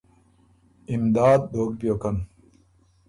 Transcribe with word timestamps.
امداد 0.93 1.41
دوک 1.51 1.71
بیوکن 1.79 2.15